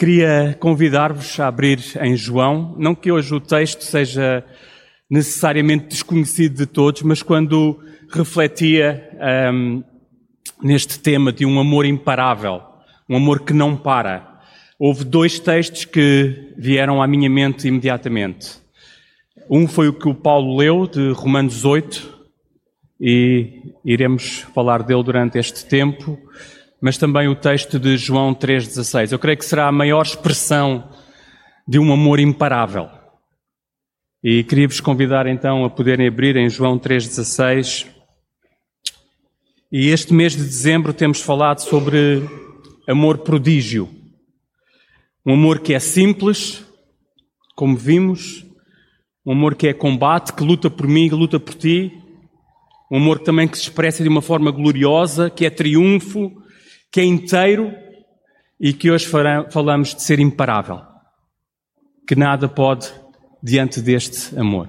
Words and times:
Queria 0.00 0.56
convidar-vos 0.58 1.38
a 1.38 1.46
abrir 1.46 1.78
em 2.00 2.16
João, 2.16 2.74
não 2.78 2.94
que 2.94 3.12
hoje 3.12 3.34
o 3.34 3.38
texto 3.38 3.82
seja 3.82 4.42
necessariamente 5.10 5.88
desconhecido 5.88 6.56
de 6.56 6.64
todos, 6.64 7.02
mas 7.02 7.22
quando 7.22 7.78
refletia 8.10 9.10
um, 9.52 9.84
neste 10.62 10.98
tema 10.98 11.30
de 11.30 11.44
um 11.44 11.60
amor 11.60 11.84
imparável, 11.84 12.62
um 13.10 13.14
amor 13.14 13.40
que 13.40 13.52
não 13.52 13.76
para, 13.76 14.40
houve 14.78 15.04
dois 15.04 15.38
textos 15.38 15.84
que 15.84 16.54
vieram 16.56 17.02
à 17.02 17.06
minha 17.06 17.28
mente 17.28 17.68
imediatamente. 17.68 18.56
Um 19.50 19.68
foi 19.68 19.88
o 19.88 19.92
que 19.92 20.08
o 20.08 20.14
Paulo 20.14 20.56
leu, 20.56 20.86
de 20.86 21.10
Romanos 21.10 21.66
8, 21.66 22.20
e 22.98 23.74
iremos 23.84 24.46
falar 24.54 24.82
dele 24.82 25.02
durante 25.02 25.38
este 25.38 25.66
tempo 25.66 26.18
mas 26.80 26.96
também 26.96 27.28
o 27.28 27.34
texto 27.34 27.78
de 27.78 27.96
João 27.96 28.34
3,16. 28.34 29.12
Eu 29.12 29.18
creio 29.18 29.36
que 29.36 29.44
será 29.44 29.68
a 29.68 29.72
maior 29.72 30.02
expressão 30.02 30.90
de 31.68 31.78
um 31.78 31.92
amor 31.92 32.18
imparável. 32.18 32.88
E 34.24 34.42
queria-vos 34.44 34.80
convidar 34.80 35.26
então 35.26 35.64
a 35.64 35.70
poderem 35.70 36.08
abrir 36.08 36.36
em 36.36 36.48
João 36.48 36.78
3,16. 36.78 37.86
E 39.70 39.88
este 39.88 40.12
mês 40.12 40.32
de 40.32 40.42
dezembro 40.42 40.92
temos 40.92 41.20
falado 41.20 41.60
sobre 41.60 42.22
amor 42.88 43.18
prodígio. 43.18 43.88
Um 45.24 45.34
amor 45.34 45.60
que 45.60 45.74
é 45.74 45.78
simples, 45.78 46.64
como 47.54 47.76
vimos, 47.76 48.44
um 49.24 49.32
amor 49.32 49.54
que 49.54 49.68
é 49.68 49.74
combate, 49.74 50.32
que 50.32 50.42
luta 50.42 50.70
por 50.70 50.88
mim, 50.88 51.08
que 51.08 51.14
luta 51.14 51.38
por 51.38 51.54
ti, 51.54 51.92
um 52.90 52.96
amor 52.96 53.20
também 53.20 53.46
que 53.46 53.56
se 53.56 53.64
expressa 53.64 54.02
de 54.02 54.08
uma 54.08 54.22
forma 54.22 54.50
gloriosa, 54.50 55.30
que 55.30 55.44
é 55.46 55.50
triunfo, 55.50 56.39
que 56.90 57.00
é 57.00 57.04
inteiro 57.04 57.72
e 58.58 58.72
que 58.72 58.90
hoje 58.90 59.06
falamos 59.50 59.94
de 59.94 60.02
ser 60.02 60.18
imparável, 60.18 60.82
que 62.06 62.14
nada 62.14 62.48
pode 62.48 62.92
diante 63.42 63.80
deste 63.80 64.38
amor. 64.38 64.68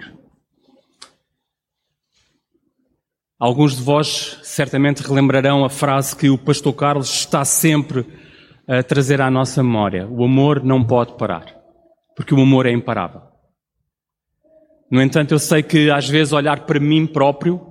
Alguns 3.40 3.76
de 3.76 3.82
vós 3.82 4.40
certamente 4.44 5.02
relembrarão 5.02 5.66
a 5.66 5.70
frase 5.70 6.16
que 6.16 6.30
o 6.30 6.38
pastor 6.38 6.74
Carlos 6.74 7.12
está 7.12 7.44
sempre 7.44 8.06
a 8.68 8.84
trazer 8.84 9.20
à 9.20 9.32
nossa 9.32 9.64
memória: 9.64 10.08
o 10.08 10.24
amor 10.24 10.64
não 10.64 10.84
pode 10.84 11.18
parar, 11.18 11.46
porque 12.16 12.36
o 12.36 12.42
amor 12.42 12.68
é 12.68 12.72
imparável. 12.72 13.22
No 14.92 15.02
entanto, 15.02 15.34
eu 15.34 15.40
sei 15.40 15.64
que 15.64 15.90
às 15.90 16.08
vezes 16.08 16.34
olhar 16.34 16.66
para 16.66 16.80
mim 16.80 17.08
próprio 17.08 17.71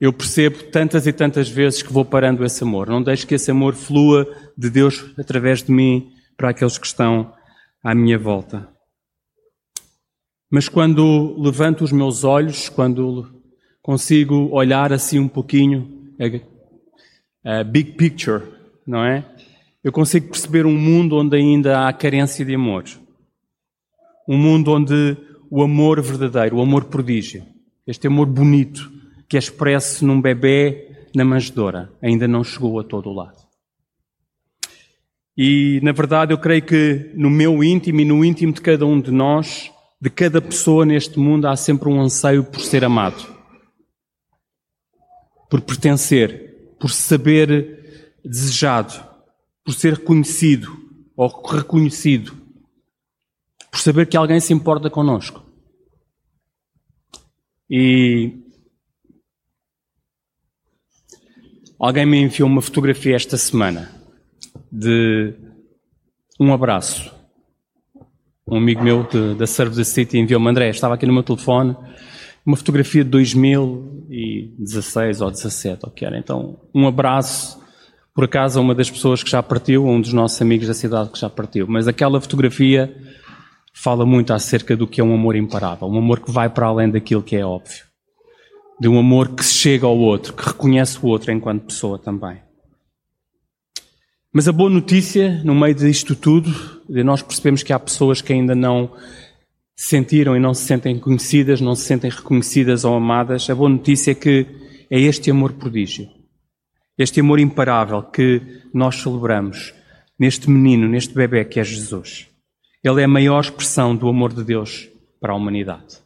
eu 0.00 0.12
percebo 0.12 0.62
tantas 0.70 1.06
e 1.06 1.12
tantas 1.12 1.48
vezes 1.50 1.82
que 1.82 1.92
vou 1.92 2.04
parando 2.04 2.42
esse 2.44 2.64
amor. 2.64 2.88
Não 2.88 3.02
deixo 3.02 3.26
que 3.26 3.34
esse 3.34 3.50
amor 3.50 3.74
flua 3.74 4.26
de 4.56 4.70
Deus 4.70 5.12
através 5.18 5.62
de 5.62 5.70
mim 5.70 6.10
para 6.38 6.50
aqueles 6.50 6.78
que 6.78 6.86
estão 6.86 7.34
à 7.84 7.94
minha 7.94 8.18
volta. 8.18 8.66
Mas 10.50 10.68
quando 10.68 11.36
levanto 11.38 11.84
os 11.84 11.92
meus 11.92 12.24
olhos, 12.24 12.70
quando 12.70 13.30
consigo 13.82 14.48
olhar 14.50 14.90
assim 14.90 15.18
um 15.18 15.28
pouquinho, 15.28 16.12
a, 17.44 17.60
a 17.60 17.64
big 17.64 17.92
picture, 17.92 18.42
não 18.86 19.04
é? 19.04 19.24
Eu 19.84 19.92
consigo 19.92 20.28
perceber 20.28 20.64
um 20.64 20.76
mundo 20.76 21.16
onde 21.16 21.36
ainda 21.36 21.86
há 21.86 21.92
carência 21.92 22.44
de 22.44 22.54
amor. 22.54 22.84
Um 24.26 24.36
mundo 24.36 24.72
onde 24.72 25.16
o 25.50 25.62
amor 25.62 26.00
verdadeiro, 26.00 26.56
o 26.56 26.62
amor 26.62 26.84
prodígio, 26.84 27.44
este 27.86 28.06
amor 28.06 28.26
bonito, 28.26 28.99
que 29.30 29.36
é 29.36 29.38
expresso 29.38 30.04
num 30.04 30.20
bebê 30.20 31.06
na 31.14 31.24
manjedoura. 31.24 31.92
Ainda 32.02 32.26
não 32.26 32.42
chegou 32.42 32.80
a 32.80 32.84
todo 32.84 33.08
o 33.08 33.12
lado. 33.12 33.38
E, 35.36 35.80
na 35.84 35.92
verdade, 35.92 36.32
eu 36.32 36.38
creio 36.38 36.62
que 36.62 37.12
no 37.14 37.30
meu 37.30 37.62
íntimo 37.62 38.00
e 38.00 38.04
no 38.04 38.24
íntimo 38.24 38.52
de 38.52 38.60
cada 38.60 38.84
um 38.84 39.00
de 39.00 39.12
nós, 39.12 39.70
de 40.00 40.10
cada 40.10 40.42
pessoa 40.42 40.84
neste 40.84 41.16
mundo, 41.16 41.46
há 41.46 41.54
sempre 41.54 41.88
um 41.88 42.00
anseio 42.00 42.42
por 42.42 42.60
ser 42.60 42.84
amado, 42.84 43.24
por 45.48 45.60
pertencer, 45.60 46.74
por 46.80 46.90
saber 46.90 48.12
desejado, 48.24 49.00
por 49.64 49.74
ser 49.74 49.94
reconhecido 49.94 50.76
ou 51.16 51.28
reconhecido, 51.28 52.36
por 53.70 53.78
saber 53.78 54.06
que 54.08 54.16
alguém 54.16 54.40
se 54.40 54.52
importa 54.52 54.90
connosco. 54.90 55.46
E 57.70 58.49
Alguém 61.80 62.04
me 62.04 62.20
enviou 62.20 62.46
uma 62.46 62.60
fotografia 62.60 63.16
esta 63.16 63.38
semana 63.38 63.90
de 64.70 65.32
um 66.38 66.52
abraço. 66.52 67.10
Um 68.46 68.58
amigo 68.58 68.84
meu 68.84 69.04
de, 69.04 69.34
da 69.34 69.46
Service 69.46 69.90
City 69.90 70.18
enviou-me, 70.18 70.50
André, 70.50 70.68
estava 70.68 70.92
aqui 70.92 71.06
no 71.06 71.14
meu 71.14 71.22
telefone, 71.22 71.74
uma 72.44 72.54
fotografia 72.54 73.02
de 73.02 73.08
2016 73.08 75.22
ou 75.22 75.30
17, 75.30 75.86
ou 75.86 75.90
que 75.90 76.04
era. 76.04 76.18
Então, 76.18 76.60
um 76.74 76.86
abraço, 76.86 77.58
por 78.14 78.24
acaso, 78.24 78.58
a 78.58 78.62
uma 78.62 78.74
das 78.74 78.90
pessoas 78.90 79.22
que 79.22 79.30
já 79.30 79.42
partiu, 79.42 79.86
um 79.86 80.02
dos 80.02 80.12
nossos 80.12 80.42
amigos 80.42 80.66
da 80.66 80.74
cidade 80.74 81.08
que 81.08 81.18
já 81.18 81.30
partiu. 81.30 81.66
Mas 81.66 81.88
aquela 81.88 82.20
fotografia 82.20 82.94
fala 83.72 84.04
muito 84.04 84.34
acerca 84.34 84.76
do 84.76 84.86
que 84.86 85.00
é 85.00 85.04
um 85.04 85.14
amor 85.14 85.34
imparável, 85.34 85.88
um 85.88 85.96
amor 85.96 86.20
que 86.20 86.30
vai 86.30 86.50
para 86.50 86.66
além 86.66 86.90
daquilo 86.90 87.22
que 87.22 87.36
é 87.36 87.46
óbvio 87.46 87.88
de 88.80 88.88
um 88.88 88.98
amor 88.98 89.34
que 89.34 89.44
chega 89.44 89.86
ao 89.86 89.98
outro, 89.98 90.32
que 90.32 90.42
reconhece 90.42 90.98
o 91.02 91.06
outro 91.06 91.30
enquanto 91.30 91.66
pessoa 91.66 91.98
também. 91.98 92.38
Mas 94.32 94.48
a 94.48 94.52
boa 94.52 94.70
notícia, 94.70 95.42
no 95.44 95.54
meio 95.54 95.74
disto 95.74 96.14
tudo, 96.14 96.50
de 96.88 97.04
nós 97.04 97.20
percebemos 97.20 97.62
que 97.62 97.72
há 97.74 97.78
pessoas 97.78 98.22
que 98.22 98.32
ainda 98.32 98.54
não 98.54 98.90
sentiram 99.76 100.34
e 100.34 100.40
não 100.40 100.54
se 100.54 100.64
sentem 100.64 100.98
conhecidas, 100.98 101.60
não 101.60 101.74
se 101.74 101.82
sentem 101.82 102.10
reconhecidas 102.10 102.84
ou 102.84 102.94
amadas. 102.94 103.50
A 103.50 103.54
boa 103.54 103.68
notícia 103.68 104.12
é 104.12 104.14
que 104.14 104.46
é 104.90 104.98
este 104.98 105.30
amor 105.30 105.52
prodígio, 105.52 106.08
este 106.96 107.20
amor 107.20 107.38
imparável 107.38 108.02
que 108.02 108.40
nós 108.72 108.96
celebramos 108.96 109.74
neste 110.18 110.48
menino, 110.48 110.88
neste 110.88 111.14
bebê 111.14 111.44
que 111.44 111.60
é 111.60 111.64
Jesus. 111.64 112.28
Ele 112.82 113.02
é 113.02 113.04
a 113.04 113.08
maior 113.08 113.40
expressão 113.40 113.94
do 113.94 114.08
amor 114.08 114.32
de 114.32 114.42
Deus 114.42 114.88
para 115.20 115.32
a 115.32 115.36
humanidade. 115.36 115.98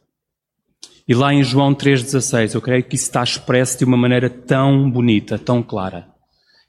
E 1.07 1.13
lá 1.13 1.33
em 1.33 1.43
João 1.43 1.73
3,16, 1.73 2.55
eu 2.55 2.61
creio 2.61 2.83
que 2.83 2.95
isso 2.95 3.05
está 3.05 3.23
expresso 3.23 3.77
de 3.77 3.85
uma 3.85 3.95
maneira 3.95 4.29
tão 4.29 4.89
bonita, 4.89 5.37
tão 5.37 5.61
clara. 5.61 6.07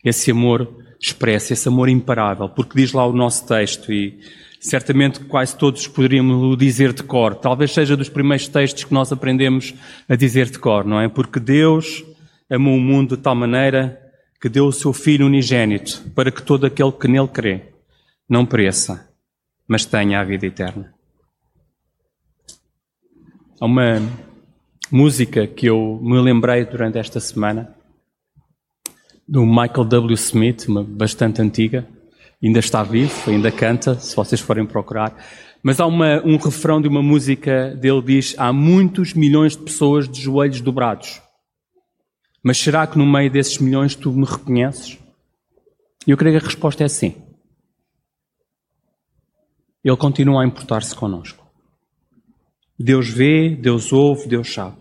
Esse 0.05 0.31
amor 0.31 0.85
expresso, 1.01 1.53
esse 1.53 1.69
amor 1.69 1.89
imparável, 1.89 2.49
porque 2.49 2.79
diz 2.79 2.93
lá 2.93 3.07
o 3.07 3.13
nosso 3.13 3.47
texto 3.47 3.93
e 3.93 4.19
certamente 4.61 5.21
quase 5.21 5.57
todos 5.57 5.87
poderíamos 5.87 6.59
dizer 6.59 6.93
de 6.93 7.03
cor. 7.03 7.35
Talvez 7.35 7.73
seja 7.73 7.97
dos 7.97 8.09
primeiros 8.09 8.47
textos 8.49 8.85
que 8.85 8.93
nós 8.93 9.11
aprendemos 9.11 9.75
a 10.09 10.17
dizer 10.17 10.51
de 10.51 10.59
cor, 10.59 10.85
não 10.85 11.01
é? 11.01 11.09
Porque 11.09 11.41
Deus 11.41 12.05
amou 12.51 12.77
o 12.77 12.81
mundo 12.81 13.17
de 13.17 13.23
tal 13.23 13.35
maneira 13.35 14.01
que 14.41 14.49
deu 14.49 14.67
o 14.67 14.73
seu 14.73 14.93
Filho 14.93 15.27
unigênito 15.27 16.03
para 16.15 16.31
que 16.31 16.43
todo 16.43 16.67
aquele 16.67 16.93
que 16.93 17.09
nele 17.09 17.29
crê 17.29 17.73
não 18.29 18.45
pereça, 18.45 19.09
mas 19.67 19.85
tenha 19.85 20.21
a 20.21 20.25
vida 20.25 20.47
eterna. 20.47 20.95
Há 23.59 23.65
uma 23.65 24.26
música 24.91 25.47
que 25.47 25.67
eu 25.67 25.99
me 26.03 26.19
lembrei 26.21 26.65
durante 26.65 26.99
esta 26.99 27.19
semana, 27.19 27.75
do 29.27 29.45
Michael 29.45 29.85
W. 29.85 30.15
Smith, 30.15 30.67
uma 30.69 30.85
bastante 30.85 31.43
antiga, 31.43 31.87
ainda 32.43 32.61
está 32.61 32.83
vivo, 32.83 33.31
ainda 33.31 33.51
canta, 33.51 33.99
se 33.99 34.15
vocês 34.15 34.41
forem 34.41 34.65
procurar. 34.65 35.17
Mas 35.63 35.81
há 35.81 35.87
uma, 35.87 36.23
um 36.25 36.37
refrão 36.37 36.81
de 36.81 36.87
uma 36.87 37.03
música 37.03 37.75
dele 37.75 38.03
diz: 38.03 38.35
Há 38.39 38.53
muitos 38.53 39.15
milhões 39.15 39.57
de 39.57 39.65
pessoas 39.65 40.09
de 40.09 40.21
joelhos 40.21 40.61
dobrados. 40.61 41.21
Mas 42.43 42.59
será 42.59 42.87
que 42.87 42.97
no 42.97 43.05
meio 43.05 43.31
desses 43.31 43.59
milhões 43.59 43.97
tu 43.97 44.13
me 44.13 44.25
reconheces? 44.25 44.99
E 46.07 46.13
eu 46.13 46.17
creio 46.17 46.39
que 46.39 46.45
a 46.45 46.49
resposta 46.49 46.85
é 46.85 46.89
sim. 46.89 47.17
Ele 49.83 49.97
continua 49.97 50.43
a 50.43 50.47
importar-se 50.47 50.95
connosco. 50.95 51.46
Deus 52.79 53.09
vê, 53.09 53.57
Deus 53.57 53.93
ouve, 53.93 54.29
Deus 54.29 54.53
sabe. 54.53 54.77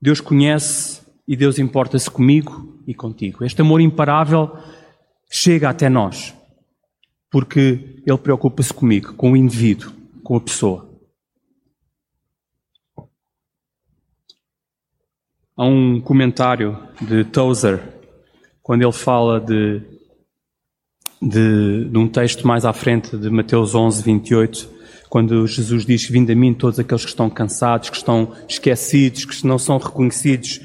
Deus 0.00 0.20
conhece 0.20 1.00
e 1.26 1.36
Deus 1.36 1.58
importa-se 1.58 2.10
comigo 2.10 2.82
e 2.86 2.94
contigo. 2.94 3.44
Este 3.44 3.60
amor 3.60 3.80
imparável 3.80 4.56
chega 5.30 5.68
até 5.68 5.88
nós, 5.88 6.34
porque 7.30 8.02
Ele 8.06 8.18
preocupa-se 8.18 8.72
comigo, 8.72 9.14
com 9.14 9.32
o 9.32 9.36
indivíduo, 9.36 9.92
com 10.22 10.36
a 10.36 10.40
pessoa. 10.40 10.90
Há 15.56 15.66
um 15.66 16.00
comentário 16.00 16.78
de 17.02 17.22
Tozer, 17.24 17.82
quando 18.62 18.82
ele 18.82 18.92
fala 18.92 19.38
de, 19.38 19.82
de, 21.20 21.84
de 21.84 21.98
um 21.98 22.08
texto 22.08 22.46
mais 22.46 22.64
à 22.64 22.72
frente 22.72 23.14
de 23.16 23.28
Mateus 23.28 23.74
11, 23.74 24.02
28, 24.02 24.79
quando 25.10 25.44
Jesus 25.44 25.84
diz: 25.84 26.08
Vinde 26.08 26.32
a 26.32 26.36
mim 26.36 26.54
todos 26.54 26.78
aqueles 26.78 27.04
que 27.04 27.10
estão 27.10 27.28
cansados, 27.28 27.90
que 27.90 27.96
estão 27.96 28.32
esquecidos, 28.48 29.24
que 29.24 29.46
não 29.46 29.58
são 29.58 29.76
reconhecidos, 29.76 30.60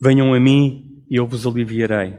venham 0.00 0.34
a 0.34 0.38
mim 0.38 1.02
e 1.10 1.16
eu 1.16 1.26
vos 1.26 1.46
aliviarei. 1.46 2.14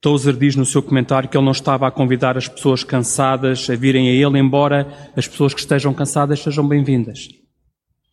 Tozer 0.00 0.34
diz 0.34 0.56
no 0.56 0.64
seu 0.64 0.82
comentário 0.82 1.28
que 1.28 1.36
ele 1.36 1.44
não 1.44 1.52
estava 1.52 1.86
a 1.86 1.90
convidar 1.90 2.38
as 2.38 2.48
pessoas 2.48 2.82
cansadas 2.82 3.68
a 3.68 3.76
virem 3.76 4.08
a 4.08 4.12
ele, 4.12 4.38
embora 4.38 5.12
as 5.14 5.28
pessoas 5.28 5.52
que 5.52 5.60
estejam 5.60 5.92
cansadas 5.92 6.40
sejam 6.40 6.66
bem-vindas. 6.66 7.28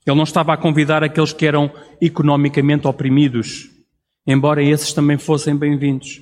Ele 0.05 0.17
não 0.17 0.23
estava 0.23 0.53
a 0.53 0.57
convidar 0.57 1.03
aqueles 1.03 1.31
que 1.31 1.45
eram 1.45 1.71
economicamente 2.01 2.87
oprimidos, 2.87 3.69
embora 4.27 4.61
esses 4.61 4.91
também 4.91 5.17
fossem 5.17 5.55
bem-vindos. 5.55 6.21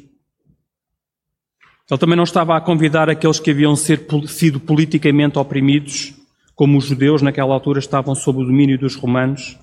Ele 1.89 1.99
também 1.99 2.15
não 2.15 2.23
estava 2.23 2.55
a 2.55 2.61
convidar 2.61 3.09
aqueles 3.09 3.39
que 3.39 3.51
haviam 3.51 3.75
sido 3.75 4.59
politicamente 4.59 5.37
oprimidos, 5.37 6.13
como 6.55 6.77
os 6.77 6.85
judeus 6.85 7.21
naquela 7.21 7.53
altura 7.53 7.79
estavam 7.79 8.15
sob 8.15 8.41
o 8.41 8.45
domínio 8.45 8.77
dos 8.77 8.95
romanos. 8.95 9.57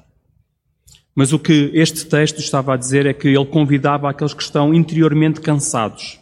Mas 1.14 1.32
o 1.32 1.38
que 1.38 1.70
este 1.72 2.06
texto 2.06 2.38
estava 2.38 2.74
a 2.74 2.76
dizer 2.76 3.06
é 3.06 3.14
que 3.14 3.28
ele 3.28 3.46
convidava 3.46 4.08
aqueles 4.08 4.34
que 4.34 4.42
estão 4.42 4.74
interiormente 4.74 5.40
cansados, 5.40 6.20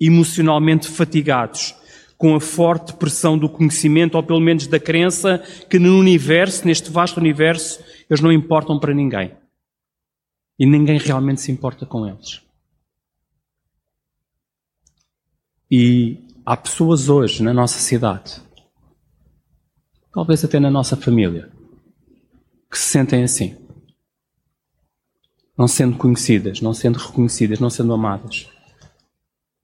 emocionalmente 0.00 0.88
fatigados, 0.88 1.74
com 2.18 2.34
a 2.34 2.40
forte 2.40 2.92
pressão 2.92 3.38
do 3.38 3.48
conhecimento, 3.48 4.16
ou 4.16 4.22
pelo 4.22 4.40
menos 4.40 4.66
da 4.66 4.78
crença, 4.78 5.42
que 5.70 5.78
no 5.78 5.98
universo, 5.98 6.66
neste 6.66 6.90
vasto 6.90 7.18
universo, 7.18 7.82
eles 8.10 8.20
não 8.20 8.30
importam 8.30 8.78
para 8.78 8.92
ninguém. 8.92 9.32
E 10.58 10.66
ninguém 10.66 10.98
realmente 10.98 11.40
se 11.40 11.50
importa 11.50 11.86
com 11.86 12.06
eles. 12.06 12.42
E 15.70 16.18
há 16.44 16.56
pessoas 16.56 17.08
hoje 17.08 17.44
na 17.44 17.54
nossa 17.54 17.78
cidade, 17.78 18.42
talvez 20.12 20.44
até 20.44 20.58
na 20.58 20.68
nossa 20.68 20.96
família, 20.96 21.48
que 22.68 22.76
se 22.76 22.88
sentem 22.88 23.22
assim. 23.22 23.56
Não 25.56 25.68
sendo 25.68 25.96
conhecidas, 25.96 26.60
não 26.60 26.74
sendo 26.74 26.98
reconhecidas, 26.98 27.60
não 27.60 27.70
sendo 27.70 27.92
amadas. 27.92 28.48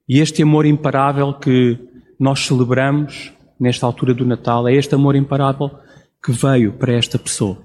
E 0.07 0.19
este 0.19 0.43
amor 0.43 0.65
imparável 0.65 1.33
que 1.33 1.77
nós 2.17 2.39
celebramos 2.45 3.33
nesta 3.59 3.85
altura 3.85 4.13
do 4.13 4.25
Natal 4.25 4.65
é 4.65 4.75
este 4.75 4.95
amor 4.95 5.15
imparável 5.15 5.77
que 6.23 6.31
veio 6.31 6.71
para 6.71 6.93
esta 6.93 7.19
pessoa. 7.19 7.61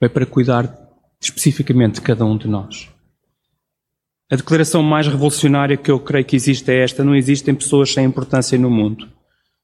Veio 0.00 0.12
para 0.12 0.26
cuidar 0.26 0.76
especificamente 1.20 1.96
de 1.96 2.00
cada 2.00 2.24
um 2.24 2.36
de 2.36 2.48
nós. 2.48 2.90
A 4.30 4.36
declaração 4.36 4.80
mais 4.80 5.08
revolucionária 5.08 5.76
que 5.76 5.90
eu 5.90 5.98
creio 5.98 6.24
que 6.24 6.36
existe 6.36 6.70
é 6.70 6.84
esta: 6.84 7.02
não 7.02 7.16
existem 7.16 7.52
pessoas 7.52 7.92
sem 7.92 8.04
importância 8.04 8.56
no 8.56 8.70
mundo. 8.70 9.10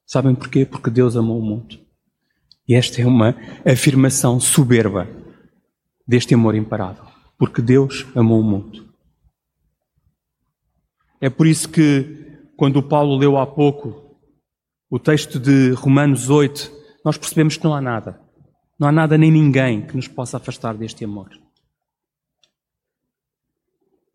Sabem 0.05 0.35
porquê? 0.35 0.65
Porque 0.65 0.89
Deus 0.89 1.15
amou 1.15 1.39
o 1.39 1.41
mundo. 1.41 1.79
E 2.67 2.75
esta 2.75 3.01
é 3.01 3.05
uma 3.05 3.33
afirmação 3.65 4.41
soberba 4.41 5.07
deste 6.05 6.33
amor 6.33 6.53
imparável. 6.53 7.05
Porque 7.37 7.61
Deus 7.61 8.05
amou 8.13 8.41
o 8.41 8.43
mundo. 8.43 8.85
É 11.21 11.29
por 11.29 11.47
isso 11.47 11.69
que, 11.69 12.37
quando 12.57 12.77
o 12.77 12.83
Paulo 12.83 13.17
leu 13.17 13.37
há 13.37 13.47
pouco 13.47 14.17
o 14.89 14.99
texto 14.99 15.39
de 15.39 15.71
Romanos 15.71 16.29
8, 16.29 16.71
nós 17.05 17.17
percebemos 17.17 17.55
que 17.55 17.63
não 17.63 17.73
há 17.73 17.81
nada. 17.81 18.19
Não 18.77 18.87
há 18.87 18.91
nada 18.91 19.17
nem 19.17 19.31
ninguém 19.31 19.87
que 19.87 19.95
nos 19.95 20.09
possa 20.09 20.35
afastar 20.35 20.75
deste 20.75 21.05
amor 21.05 21.29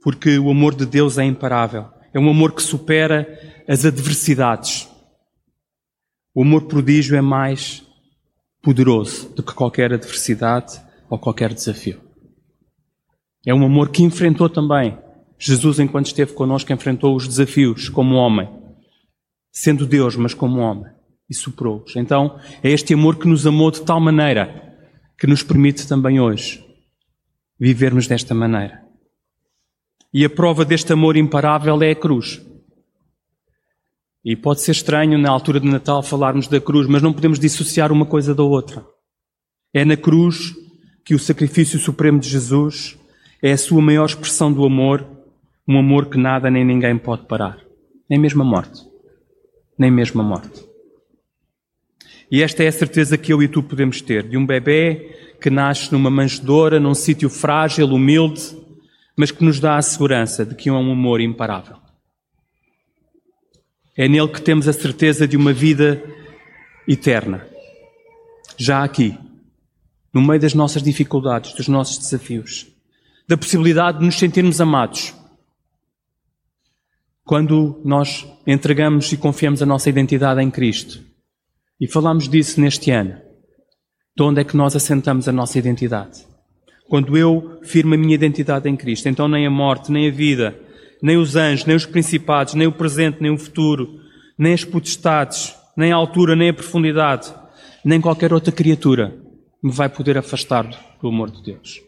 porque 0.03 0.39
o 0.39 0.51
amor 0.51 0.75
de 0.75 0.85
Deus 0.85 1.17
é 1.17 1.25
imparável. 1.25 1.87
É 2.13 2.19
um 2.19 2.29
amor 2.29 2.53
que 2.53 2.63
supera 2.63 3.27
as 3.69 3.85
adversidades. 3.85 4.89
O 6.35 6.43
amor 6.43 6.63
prodígio 6.63 7.17
é 7.17 7.21
mais 7.21 7.87
poderoso 8.63 9.29
do 9.35 9.43
que 9.43 9.55
qualquer 9.55 9.93
adversidade 9.93 10.81
ou 11.09 11.19
qualquer 11.19 11.53
desafio. 11.55 12.01
É 13.47 13.55
um 13.55 13.65
amor 13.65 13.91
que 13.91 14.03
enfrentou 14.03 14.49
também. 14.49 14.99
Jesus, 15.39 15.81
enquanto 15.81 16.07
esteve 16.07 16.33
connosco, 16.33 16.73
enfrentou 16.73 17.17
os 17.17 17.27
desafios 17.27 17.89
como 17.89 18.15
homem, 18.15 18.49
sendo 19.51 19.85
Deus, 19.85 20.15
mas 20.15 20.33
como 20.33 20.61
homem, 20.61 20.91
e 21.29 21.35
superou-os. 21.35 21.97
Então, 21.97 22.39
é 22.63 22.71
este 22.71 22.95
amor 22.95 23.17
que 23.17 23.27
nos 23.27 23.47
amou 23.47 23.71
de 23.71 23.83
tal 23.83 24.01
maneira 24.01 24.77
que 25.19 25.27
nos 25.27 25.43
permite 25.43 25.87
também 25.87 26.21
hoje 26.21 26.65
vivermos 27.59 28.07
desta 28.07 28.35
maneira. 28.35 28.83
E 30.13 30.25
a 30.25 30.31
prova 30.31 30.65
deste 30.65 30.93
amor 30.93 31.17
imparável 31.17 31.83
é 31.83 31.93
a 31.93 31.95
cruz. 31.95 32.45
E 34.25 34.37
pode 34.37 34.61
ser 34.61 34.73
estranho 34.73 35.19
na 35.19 35.31
altura 35.31 35.59
de 35.59 35.67
Natal 35.67 36.03
falarmos 36.03 36.47
da 36.47 36.61
cruz, 36.61 36.87
mas 36.87 37.03
não 37.03 37.13
podemos 37.13 37.39
dissociar 37.39 37.91
uma 37.91 38.07
coisa 38.07 38.35
da 38.35 38.43
outra. 38.43 38.85
É 39.75 39.85
na 39.85 39.97
cruz 39.97 40.55
que 41.05 41.15
o 41.15 41.19
sacrifício 41.19 41.79
supremo 41.79 42.21
de 42.21 42.29
Jesus 42.29 42.97
é 43.43 43.53
a 43.53 43.59
sua 43.59 43.83
maior 43.83 44.07
expressão 44.07 44.53
do 44.53 44.65
amor, 44.65 45.05
um 45.67 45.79
amor 45.79 46.07
que 46.07 46.19
nada 46.19 46.51
nem 46.51 46.65
ninguém 46.65 46.97
pode 46.99 47.27
parar. 47.27 47.59
Nem 48.09 48.19
mesmo 48.19 48.43
a 48.43 48.45
morte. 48.45 48.83
Nem 49.79 49.91
mesmo 49.91 50.21
a 50.21 50.25
morte. 50.25 50.63
E 52.31 52.43
esta 52.43 52.63
é 52.63 52.69
a 52.69 52.73
certeza 52.73 53.19
que 53.19 53.33
eu 53.33 53.43
e 53.43 53.49
tu 53.49 53.63
podemos 53.63 54.01
ter 54.01 54.29
de 54.29 54.37
um 54.37 54.47
bebê 54.47 55.37
que 55.41 55.51
nasce 55.51 55.91
numa 55.93 56.11
manjedoura, 56.11 56.79
num 56.79 56.95
sítio 56.95 57.29
frágil, 57.29 57.89
humilde, 57.89 58.62
mas 59.17 59.31
que 59.31 59.45
nos 59.45 59.61
dá 59.61 59.77
a 59.77 59.83
segurança 59.83 60.45
de 60.45 60.55
que 60.55 60.69
é 60.69 60.73
um 60.73 60.93
amor 60.93 61.21
imparável. 61.21 61.77
É 63.97 64.09
nele 64.09 64.29
que 64.29 64.41
temos 64.41 64.67
a 64.69 64.73
certeza 64.73 65.29
de 65.29 65.37
uma 65.37 65.53
vida 65.53 66.03
eterna. 66.89 67.47
Já 68.57 68.83
aqui, 68.83 69.19
no 70.13 70.23
meio 70.23 70.41
das 70.41 70.55
nossas 70.55 70.83
dificuldades, 70.83 71.53
dos 71.55 71.69
nossos 71.69 71.99
desafios, 71.99 72.67
da 73.29 73.37
possibilidade 73.37 73.99
de 73.99 74.05
nos 74.05 74.19
sentirmos 74.19 74.61
amados. 74.61 75.15
Quando 77.25 77.81
nós 77.85 78.27
entregamos 78.47 79.13
e 79.13 79.17
confiamos 79.17 79.63
a 79.63 79.67
nossa 79.67 79.89
identidade 79.89 80.43
em 80.43 80.51
Cristo, 80.51 81.03
e 81.81 81.87
falamos 81.87 82.29
disso 82.29 82.61
neste 82.61 82.91
ano, 82.91 83.21
de 84.17 84.23
onde 84.23 84.41
é 84.41 84.45
que 84.45 84.57
nós 84.57 84.77
assentamos 84.77 85.29
a 85.29 85.33
nossa 85.33 85.59
identidade? 85.59 86.32
Quando 86.89 87.17
eu 87.17 87.61
firmo 87.63 87.95
a 87.95 87.97
minha 87.97 88.15
identidade 88.15 88.69
em 88.69 88.77
Cristo, 88.77 89.09
então 89.09 89.29
nem 89.29 89.47
a 89.47 89.51
morte, 89.51 89.91
nem 89.91 90.09
a 90.09 90.11
vida, 90.11 90.59
nem 91.03 91.17
os 91.17 91.35
anjos, 91.37 91.67
nem 91.67 91.75
os 91.75 91.87
principados, 91.87 92.55
nem 92.55 92.67
o 92.67 92.73
presente, 92.73 93.21
nem 93.21 93.31
o 93.31 93.39
futuro, 93.39 94.01
nem 94.39 94.53
as 94.53 94.65
potestades, 94.65 95.55
nem 95.77 95.93
a 95.93 95.97
altura, 95.97 96.37
nem 96.37 96.51
a 96.51 96.55
profundidade, 96.55 97.35
nem 97.85 98.01
qualquer 98.01 98.33
outra 98.33 98.53
criatura 98.53 99.17
me 99.63 99.71
vai 99.71 99.89
poder 99.89 100.19
afastar 100.19 100.67
do 101.01 101.09
amor 101.09 101.31
de 101.31 101.43
Deus. 101.43 101.81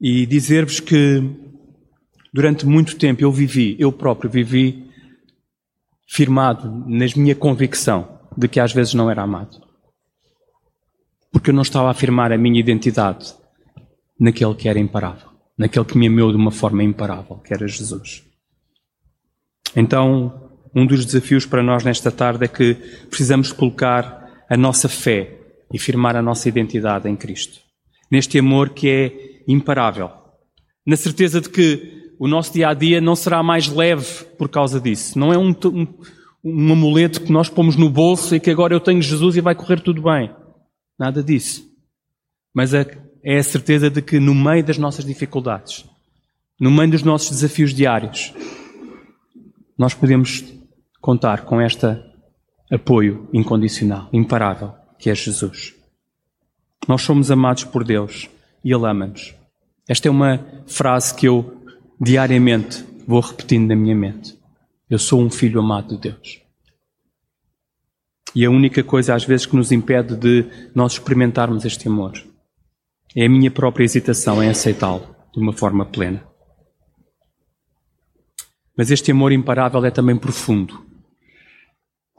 E 0.00 0.24
dizer-vos 0.26 0.78
que 0.78 1.22
durante 2.32 2.64
muito 2.64 2.96
tempo 2.96 3.22
eu 3.22 3.32
vivi, 3.32 3.76
eu 3.78 3.92
próprio 3.92 4.30
vivi 4.30 4.88
firmado 6.06 6.70
na 6.86 7.06
minha 7.16 7.34
convicção 7.34 8.17
de 8.38 8.46
que 8.46 8.60
às 8.60 8.72
vezes 8.72 8.94
não 8.94 9.10
era 9.10 9.22
amado. 9.22 9.60
Porque 11.32 11.50
eu 11.50 11.54
não 11.54 11.62
estava 11.62 11.88
a 11.88 11.90
afirmar 11.90 12.32
a 12.32 12.38
minha 12.38 12.60
identidade 12.60 13.34
naquele 14.18 14.54
que 14.54 14.68
era 14.68 14.78
imparável, 14.78 15.28
naquele 15.58 15.84
que 15.84 15.98
me 15.98 16.06
amou 16.06 16.30
de 16.30 16.36
uma 16.36 16.52
forma 16.52 16.84
imparável, 16.84 17.38
que 17.38 17.52
era 17.52 17.66
Jesus. 17.66 18.22
Então, 19.74 20.50
um 20.72 20.86
dos 20.86 21.04
desafios 21.04 21.46
para 21.46 21.64
nós 21.64 21.82
nesta 21.82 22.12
tarde 22.12 22.44
é 22.44 22.48
que 22.48 22.74
precisamos 23.10 23.50
colocar 23.50 24.46
a 24.48 24.56
nossa 24.56 24.88
fé 24.88 25.36
e 25.72 25.78
firmar 25.78 26.14
a 26.14 26.22
nossa 26.22 26.48
identidade 26.48 27.08
em 27.08 27.16
Cristo. 27.16 27.58
Neste 28.08 28.38
amor 28.38 28.70
que 28.70 28.88
é 28.88 29.42
imparável. 29.48 30.10
Na 30.86 30.96
certeza 30.96 31.40
de 31.40 31.50
que 31.50 32.14
o 32.20 32.28
nosso 32.28 32.52
dia 32.52 32.68
a 32.68 32.74
dia 32.74 33.00
não 33.00 33.16
será 33.16 33.42
mais 33.42 33.66
leve 33.66 34.24
por 34.38 34.48
causa 34.48 34.80
disso. 34.80 35.18
Não 35.18 35.32
é 35.32 35.36
um, 35.36 35.50
um 35.50 35.86
um 36.42 36.72
amuleto 36.72 37.22
que 37.22 37.32
nós 37.32 37.48
pomos 37.48 37.76
no 37.76 37.90
bolso 37.90 38.34
e 38.34 38.40
que 38.40 38.50
agora 38.50 38.74
eu 38.74 38.80
tenho 38.80 39.02
Jesus 39.02 39.36
e 39.36 39.40
vai 39.40 39.54
correr 39.54 39.80
tudo 39.80 40.02
bem. 40.02 40.30
Nada 40.98 41.22
disso. 41.22 41.66
Mas 42.54 42.74
é, 42.74 42.86
a 43.24 43.42
certeza 43.42 43.90
de 43.90 44.00
que 44.02 44.18
no 44.18 44.34
meio 44.34 44.64
das 44.64 44.78
nossas 44.78 45.04
dificuldades, 45.04 45.84
no 46.60 46.70
meio 46.70 46.90
dos 46.90 47.02
nossos 47.02 47.30
desafios 47.30 47.72
diários, 47.72 48.32
nós 49.76 49.94
podemos 49.94 50.44
contar 51.00 51.44
com 51.44 51.60
este 51.60 51.86
apoio 52.70 53.28
incondicional, 53.32 54.08
imparável, 54.12 54.74
que 54.98 55.10
é 55.10 55.14
Jesus. 55.14 55.74
Nós 56.86 57.02
somos 57.02 57.30
amados 57.30 57.64
por 57.64 57.84
Deus 57.84 58.28
e 58.64 58.72
Ele 58.72 58.86
ama-nos. 58.86 59.34
Esta 59.88 60.08
é 60.08 60.10
uma 60.10 60.44
frase 60.66 61.14
que 61.14 61.26
eu 61.26 61.62
diariamente 62.00 62.84
vou 63.06 63.20
repetindo 63.20 63.68
na 63.68 63.76
minha 63.76 63.94
mente. 63.94 64.37
Eu 64.88 64.98
sou 64.98 65.20
um 65.20 65.30
filho 65.30 65.60
amado 65.60 65.96
de 65.96 66.10
Deus. 66.10 66.42
E 68.34 68.44
a 68.44 68.50
única 68.50 68.82
coisa 68.82 69.14
às 69.14 69.24
vezes 69.24 69.46
que 69.46 69.56
nos 69.56 69.72
impede 69.72 70.16
de 70.16 70.70
nós 70.74 70.92
experimentarmos 70.92 71.64
este 71.64 71.88
amor 71.88 72.12
é 73.14 73.26
a 73.26 73.28
minha 73.28 73.50
própria 73.50 73.84
hesitação 73.84 74.42
em 74.42 74.48
aceitá-lo 74.48 75.14
de 75.32 75.40
uma 75.40 75.52
forma 75.52 75.84
plena. 75.84 76.26
Mas 78.76 78.90
este 78.90 79.10
amor 79.10 79.32
imparável 79.32 79.84
é 79.84 79.90
também 79.90 80.16
profundo. 80.16 80.86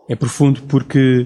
É 0.09 0.15
profundo 0.15 0.61
porque 0.63 1.25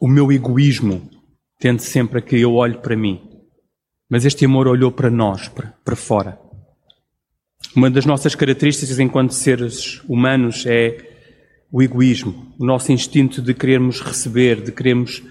o 0.00 0.08
meu 0.08 0.32
egoísmo 0.32 1.10
tende 1.58 1.82
sempre 1.82 2.18
a 2.18 2.22
que 2.22 2.40
eu 2.40 2.54
olhe 2.54 2.78
para 2.78 2.96
mim. 2.96 3.20
Mas 4.08 4.24
este 4.24 4.44
amor 4.44 4.68
olhou 4.68 4.92
para 4.92 5.10
nós, 5.10 5.48
para, 5.48 5.72
para 5.84 5.96
fora. 5.96 6.43
Uma 7.74 7.90
das 7.90 8.04
nossas 8.04 8.34
características 8.34 8.98
enquanto 8.98 9.32
seres 9.32 10.00
humanos 10.08 10.64
é 10.66 11.14
o 11.70 11.82
egoísmo, 11.82 12.54
o 12.58 12.64
nosso 12.64 12.92
instinto 12.92 13.42
de 13.42 13.52
querermos 13.52 14.00
receber, 14.00 14.60
de 14.60 14.70
querermos 14.70 15.22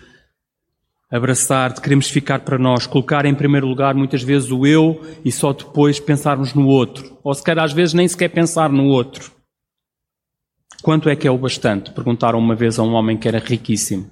abraçar, 1.09 1.71
de 1.71 1.79
queremos 1.79 2.09
ficar 2.09 2.39
para 2.39 2.57
nós, 2.57 2.85
colocar 2.87 3.25
em 3.25 3.35
primeiro 3.35 3.67
lugar 3.67 3.93
muitas 3.93 4.23
vezes 4.23 4.51
o 4.51 4.65
eu 4.65 4.99
e 5.23 5.31
só 5.31 5.53
depois 5.53 5.99
pensarmos 5.99 6.53
no 6.53 6.67
outro. 6.67 7.17
Ou 7.23 7.33
se 7.33 7.43
calhar 7.43 7.63
às 7.63 7.71
vezes 7.71 7.93
nem 7.93 8.07
sequer 8.07 8.29
pensar 8.29 8.69
no 8.69 8.87
outro. 8.87 9.31
Quanto 10.81 11.07
é 11.07 11.15
que 11.15 11.25
é 11.25 11.31
o 11.31 11.37
bastante? 11.37 11.91
Perguntaram 11.91 12.37
uma 12.39 12.55
vez 12.55 12.77
a 12.77 12.83
um 12.83 12.93
homem 12.93 13.17
que 13.17 13.27
era 13.27 13.39
riquíssimo. 13.39 14.11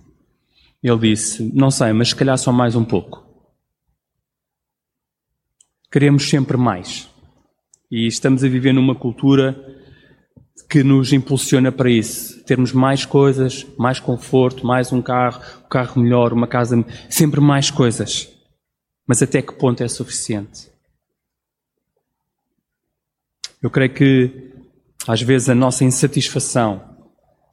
Ele 0.82 1.00
disse: 1.00 1.52
Não 1.54 1.70
sei, 1.70 1.92
mas 1.92 2.10
se 2.10 2.16
calhar 2.16 2.38
só 2.38 2.52
mais 2.54 2.78
um 2.78 2.86
pouco. 2.86 3.26
Queremos 5.92 6.30
sempre 6.30 6.56
mais. 6.56 7.11
E 7.92 8.08
estamos 8.08 8.44
a 8.44 8.48
viver 8.48 8.74
numa 8.74 8.96
cultura 8.96 9.54
que 10.70 10.82
nos 10.82 11.12
impulsiona 11.12 11.72
para 11.72 11.90
isso. 11.90 12.42
Termos 12.46 12.72
mais 12.72 13.06
coisas, 13.06 13.68
mais 13.78 14.00
conforto, 14.00 14.66
mais 14.66 14.94
um 14.94 15.02
carro, 15.02 15.42
um 15.66 15.68
carro 15.68 16.02
melhor, 16.02 16.32
uma 16.32 16.48
casa, 16.48 16.86
sempre 17.10 17.42
mais 17.42 17.70
coisas. 17.70 18.32
Mas 19.06 19.22
até 19.22 19.42
que 19.42 19.54
ponto 19.54 19.84
é 19.84 19.88
suficiente? 19.90 20.72
Eu 23.62 23.70
creio 23.70 23.94
que 23.94 24.52
às 25.06 25.22
vezes 25.22 25.50
a 25.50 25.56
nossa 25.56 25.84
insatisfação 25.84 26.82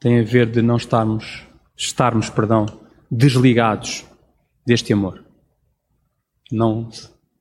tem 0.01 0.21
a 0.21 0.23
ver 0.23 0.47
de 0.47 0.63
não 0.63 0.77
estarmos, 0.77 1.45
estarmos, 1.77 2.31
perdão, 2.31 2.67
desligados 3.11 4.05
deste 4.65 4.93
amor. 4.93 5.25
Não 6.53 6.89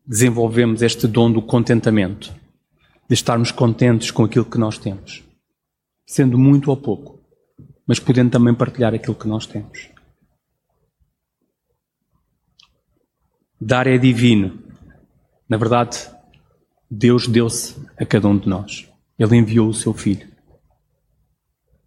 desenvolvemos 0.06 0.82
este 0.82 1.06
dom 1.08 1.32
do 1.32 1.42
contentamento, 1.42 2.34
de 3.08 3.14
estarmos 3.14 3.52
contentes 3.52 4.12
com 4.12 4.24
aquilo 4.24 4.46
que 4.46 4.58
nós 4.58 4.78
temos, 4.78 5.24
sendo 6.06 6.38
muito 6.38 6.70
ou 6.70 6.78
pouco, 6.78 7.20
mas 7.86 8.00
podendo 8.00 8.32
também 8.32 8.54
partilhar 8.54 8.94
aquilo 8.94 9.16
que 9.16 9.28
nós 9.28 9.46
temos. 9.46 9.90
Dar 13.60 13.88
é 13.88 13.98
divino. 13.98 14.62
Na 15.50 15.58
verdade, 15.58 16.10
Deus 16.90 17.28
deu-se 17.28 17.76
a 17.98 18.06
cada 18.06 18.28
um 18.28 18.38
de 18.38 18.48
nós. 18.48 18.88
Ele 19.18 19.36
enviou 19.36 19.70
o 19.70 19.74
seu 19.74 19.94
Filho 19.94 20.28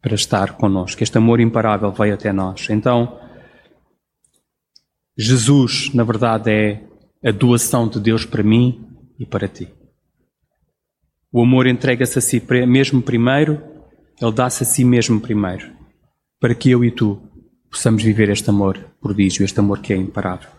para 0.01 0.15
estar 0.15 0.57
connosco. 0.57 1.03
Este 1.03 1.19
amor 1.19 1.41
imparável 1.41 1.93
veio 1.93 2.15
até 2.15 2.33
nós. 2.33 2.69
Então, 2.71 3.21
Jesus, 5.17 5.93
na 5.95 6.03
verdade, 6.03 6.51
é 6.51 6.83
a 7.23 7.31
doação 7.31 7.87
de 7.87 8.01
Deus 8.01 8.25
para 8.25 8.43
mim 8.43 8.89
e 9.19 9.27
para 9.27 9.47
ti. 9.47 9.69
O 11.33 11.43
amor 11.43 11.69
entrega-se 11.69 12.19
a 12.19 12.23
si 12.23 12.43
mesmo 12.67 13.01
primeiro, 13.01 13.63
ele 14.21 14.33
dá-se 14.33 14.65
a 14.65 14.67
si 14.67 14.85
mesmo 14.85 15.21
primeiro, 15.21 15.73
para 16.41 16.55
que 16.55 16.71
eu 16.71 16.85
e 16.85 16.91
tu 16.91 17.23
possamos 17.71 18.03
viver 18.03 18.29
este 18.31 18.51
amor 18.51 18.79
prodígio, 19.01 19.45
este 19.45 19.61
amor 19.61 19.81
que 19.81 19.93
é 19.93 19.97
imparável. 19.97 20.51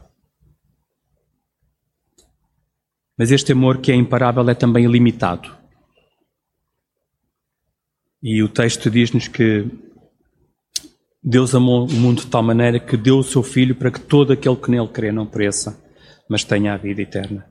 Mas 3.17 3.31
este 3.31 3.51
amor 3.51 3.79
que 3.79 3.91
é 3.91 3.95
imparável 3.95 4.49
é 4.49 4.55
também 4.55 4.85
ilimitado. 4.85 5.55
E 8.23 8.41
o 8.41 8.47
texto 8.47 8.89
diz-nos 8.89 9.27
que 9.27 9.69
Deus 11.21 11.53
amou 11.53 11.85
o 11.85 11.93
mundo 11.93 12.21
de 12.21 12.27
tal 12.27 12.41
maneira 12.41 12.79
que 12.79 12.95
deu 12.95 13.19
o 13.19 13.23
seu 13.23 13.43
Filho 13.43 13.75
para 13.75 13.91
que 13.91 13.99
todo 13.99 14.31
aquele 14.31 14.55
que 14.55 14.71
nele 14.71 14.87
crê 14.87 15.11
não 15.11 15.27
pereça, 15.27 15.83
mas 16.29 16.45
tenha 16.45 16.73
a 16.73 16.77
vida 16.77 17.01
eterna. 17.01 17.45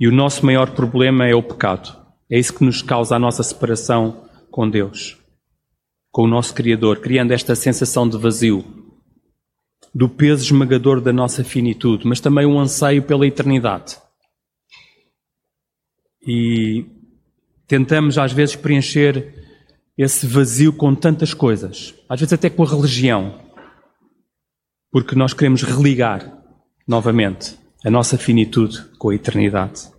E 0.00 0.08
o 0.08 0.12
nosso 0.12 0.44
maior 0.44 0.70
problema 0.74 1.26
é 1.26 1.34
o 1.34 1.42
pecado. 1.42 2.01
É 2.32 2.38
isso 2.38 2.54
que 2.54 2.64
nos 2.64 2.80
causa 2.80 3.14
a 3.14 3.18
nossa 3.18 3.42
separação 3.42 4.26
com 4.50 4.66
Deus, 4.66 5.18
com 6.10 6.22
o 6.22 6.26
nosso 6.26 6.54
Criador, 6.54 6.98
criando 6.98 7.32
esta 7.32 7.54
sensação 7.54 8.08
de 8.08 8.16
vazio, 8.16 8.64
do 9.94 10.08
peso 10.08 10.42
esmagador 10.42 11.02
da 11.02 11.12
nossa 11.12 11.44
finitude, 11.44 12.06
mas 12.06 12.20
também 12.20 12.46
um 12.46 12.58
anseio 12.58 13.02
pela 13.02 13.26
eternidade. 13.26 13.98
E 16.26 16.86
tentamos 17.66 18.16
às 18.16 18.32
vezes 18.32 18.56
preencher 18.56 19.34
esse 19.98 20.26
vazio 20.26 20.72
com 20.72 20.94
tantas 20.94 21.34
coisas, 21.34 21.94
às 22.08 22.18
vezes 22.18 22.32
até 22.32 22.48
com 22.48 22.62
a 22.62 22.66
religião, 22.66 23.46
porque 24.90 25.14
nós 25.14 25.34
queremos 25.34 25.62
religar 25.64 26.42
novamente 26.88 27.58
a 27.84 27.90
nossa 27.90 28.16
finitude 28.16 28.82
com 28.96 29.10
a 29.10 29.14
eternidade. 29.14 29.92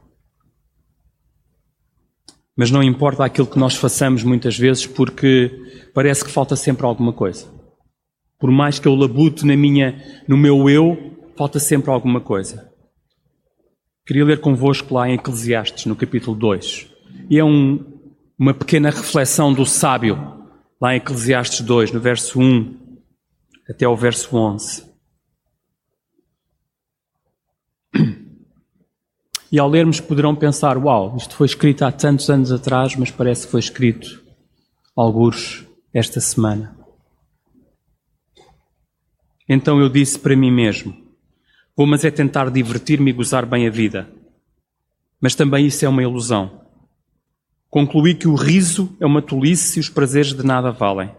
Mas 2.55 2.69
não 2.69 2.83
importa 2.83 3.25
aquilo 3.25 3.47
que 3.47 3.57
nós 3.57 3.75
façamos 3.75 4.23
muitas 4.23 4.57
vezes, 4.57 4.85
porque 4.85 5.51
parece 5.93 6.23
que 6.23 6.31
falta 6.31 6.55
sempre 6.55 6.85
alguma 6.85 7.11
coisa. 7.11 7.47
Por 8.39 8.51
mais 8.51 8.77
que 8.77 8.87
eu 8.87 8.95
labute 8.95 9.45
na 9.45 9.55
minha, 9.55 10.03
no 10.27 10.37
meu 10.37 10.69
eu, 10.69 11.31
falta 11.35 11.59
sempre 11.59 11.89
alguma 11.89 12.21
coisa. 12.21 12.71
Queria 14.05 14.25
ler 14.25 14.41
convosco 14.41 14.93
lá 14.93 15.09
em 15.09 15.13
Eclesiastes, 15.13 15.85
no 15.85 15.95
capítulo 15.95 16.35
2. 16.35 16.87
E 17.29 17.39
é 17.39 17.43
um, 17.43 17.83
uma 18.37 18.53
pequena 18.53 18.89
reflexão 18.89 19.53
do 19.53 19.65
sábio, 19.65 20.17
lá 20.79 20.93
em 20.93 20.97
Eclesiastes 20.97 21.61
2, 21.61 21.91
no 21.91 21.99
verso 21.99 22.39
1 22.39 22.83
até 23.69 23.87
o 23.87 23.95
verso 23.95 24.35
11. 24.35 24.92
E 29.53 29.59
ao 29.59 29.69
lermos 29.69 29.99
poderão 29.99 30.35
pensar, 30.35 30.79
uau, 30.79 31.15
isto 31.15 31.35
foi 31.35 31.45
escrito 31.45 31.85
há 31.85 31.91
tantos 31.91 32.27
anos 32.27 32.51
atrás, 32.51 32.95
mas 32.95 33.11
parece 33.11 33.45
que 33.45 33.51
foi 33.51 33.59
escrito 33.59 34.19
alguns 34.95 35.63
esta 35.93 36.19
semana. 36.19 36.75
Então 39.47 39.79
eu 39.79 39.89
disse 39.89 40.17
para 40.17 40.35
mim 40.35 40.49
mesmo, 40.49 40.97
vou 41.77 41.85
mas 41.85 42.03
é 42.03 42.09
tentar 42.09 42.49
divertir-me 42.49 43.11
e 43.11 43.13
gozar 43.13 43.45
bem 43.45 43.67
a 43.67 43.69
vida. 43.69 44.11
Mas 45.21 45.35
também 45.35 45.67
isso 45.67 45.85
é 45.85 45.87
uma 45.87 46.01
ilusão. 46.01 46.63
Concluí 47.69 48.15
que 48.15 48.27
o 48.27 48.33
riso 48.33 48.97
é 48.99 49.05
uma 49.05 49.21
tolice 49.21 49.77
e 49.77 49.81
os 49.81 49.87
prazeres 49.87 50.33
de 50.33 50.43
nada 50.43 50.71
valem. 50.71 51.11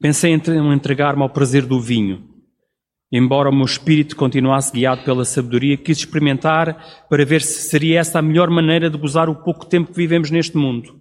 Pensei 0.00 0.32
em 0.32 0.72
entregar-me 0.72 1.22
ao 1.24 1.30
prazer 1.30 1.66
do 1.66 1.80
vinho. 1.80 2.33
Embora 3.16 3.48
o 3.48 3.54
meu 3.54 3.64
espírito 3.64 4.16
continuasse 4.16 4.72
guiado 4.72 5.04
pela 5.04 5.24
sabedoria, 5.24 5.76
quis 5.76 5.98
experimentar 5.98 7.06
para 7.08 7.24
ver 7.24 7.42
se 7.42 7.70
seria 7.70 8.00
essa 8.00 8.18
a 8.18 8.22
melhor 8.22 8.50
maneira 8.50 8.90
de 8.90 8.98
gozar 8.98 9.28
o 9.28 9.36
pouco 9.36 9.66
tempo 9.66 9.92
que 9.92 9.96
vivemos 9.96 10.32
neste 10.32 10.56
mundo. 10.56 11.00